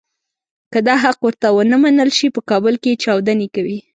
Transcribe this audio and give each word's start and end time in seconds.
که 0.73 0.79
دا 0.87 0.95
حق 1.03 1.19
ورته 1.27 1.47
ونه 1.55 1.75
منل 1.83 2.09
شي 2.17 2.27
په 2.35 2.41
کابل 2.49 2.75
کې 2.83 2.99
چاودنې 3.03 3.47
کوي. 3.55 3.79